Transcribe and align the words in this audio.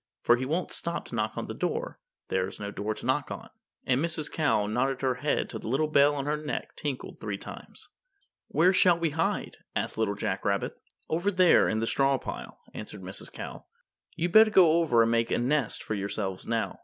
For 0.23 0.35
he 0.37 0.45
won't 0.45 0.71
stop 0.73 1.05
to 1.09 1.15
knock 1.15 1.37
on 1.37 1.45
the 1.45 1.53
door 1.53 1.99
there's 2.29 2.59
no 2.59 2.71
door 2.71 2.95
to 2.95 3.05
knock 3.05 3.29
on." 3.29 3.51
And 3.85 4.03
Mrs. 4.03 4.31
Cow 4.31 4.65
nodded 4.65 5.01
her 5.01 5.13
head 5.21 5.47
till 5.47 5.59
the 5.59 5.67
little 5.67 5.85
bell 5.87 6.19
at 6.19 6.25
her 6.25 6.37
neck 6.37 6.75
tinkled 6.75 7.19
three 7.19 7.37
times. 7.37 7.87
"Where 8.47 8.73
shall 8.73 8.97
we 8.97 9.11
hide?" 9.11 9.57
asked 9.75 9.99
Little 9.99 10.15
Jack 10.15 10.43
Rabbit. 10.43 10.75
"Over 11.07 11.29
there 11.29 11.69
in 11.69 11.77
the 11.77 11.85
straw 11.85 12.17
pile," 12.17 12.57
answered 12.73 13.03
Mrs. 13.03 13.31
Cow. 13.31 13.65
"You'd 14.15 14.31
better 14.31 14.49
go 14.49 14.71
over 14.71 15.03
and 15.03 15.11
make 15.11 15.29
a 15.29 15.37
nest 15.37 15.83
for 15.83 15.93
yourselves 15.93 16.47
now. 16.47 16.79